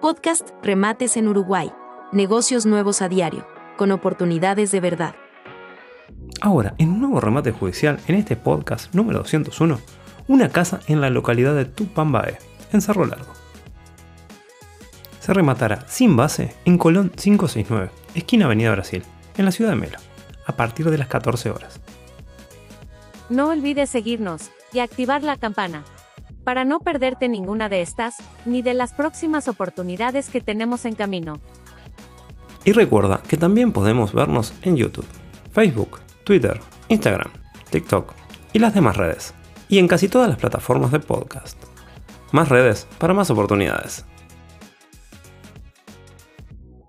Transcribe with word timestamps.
Podcast 0.00 0.48
Remates 0.62 1.18
en 1.18 1.28
Uruguay. 1.28 1.70
Negocios 2.10 2.64
nuevos 2.64 3.02
a 3.02 3.10
diario, 3.10 3.46
con 3.76 3.92
oportunidades 3.92 4.70
de 4.70 4.80
verdad. 4.80 5.14
Ahora, 6.40 6.74
en 6.78 6.88
un 6.88 7.00
nuevo 7.00 7.20
remate 7.20 7.52
judicial, 7.52 8.00
en 8.06 8.14
este 8.14 8.34
podcast 8.34 8.94
número 8.94 9.18
201, 9.18 9.78
una 10.26 10.48
casa 10.48 10.80
en 10.86 11.02
la 11.02 11.10
localidad 11.10 11.54
de 11.54 11.66
Tupambaé, 11.66 12.38
en 12.72 12.80
Cerro 12.80 13.04
Largo. 13.04 13.30
Se 15.20 15.34
rematará 15.34 15.84
sin 15.86 16.16
base 16.16 16.54
en 16.64 16.78
Colón 16.78 17.10
569, 17.10 17.90
esquina 18.14 18.46
Avenida 18.46 18.70
Brasil, 18.70 19.02
en 19.36 19.44
la 19.44 19.52
ciudad 19.52 19.72
de 19.72 19.76
Melo, 19.76 19.98
a 20.46 20.56
partir 20.56 20.88
de 20.88 20.96
las 20.96 21.08
14 21.08 21.50
horas. 21.50 21.78
No 23.28 23.48
olvides 23.48 23.90
seguirnos 23.90 24.50
y 24.72 24.78
activar 24.78 25.22
la 25.22 25.36
campana 25.36 25.84
para 26.50 26.64
no 26.64 26.80
perderte 26.80 27.28
ninguna 27.28 27.68
de 27.68 27.80
estas, 27.80 28.16
ni 28.44 28.60
de 28.60 28.74
las 28.74 28.92
próximas 28.92 29.46
oportunidades 29.46 30.30
que 30.30 30.40
tenemos 30.40 30.84
en 30.84 30.96
camino. 30.96 31.38
Y 32.64 32.72
recuerda 32.72 33.22
que 33.22 33.36
también 33.36 33.70
podemos 33.70 34.12
vernos 34.12 34.52
en 34.62 34.76
YouTube, 34.76 35.06
Facebook, 35.52 36.00
Twitter, 36.24 36.60
Instagram, 36.88 37.30
TikTok 37.70 38.14
y 38.52 38.58
las 38.58 38.74
demás 38.74 38.96
redes. 38.96 39.32
Y 39.68 39.78
en 39.78 39.86
casi 39.86 40.08
todas 40.08 40.28
las 40.28 40.38
plataformas 40.38 40.90
de 40.90 40.98
podcast. 40.98 41.56
Más 42.32 42.48
redes 42.48 42.88
para 42.98 43.14
más 43.14 43.30
oportunidades. 43.30 44.04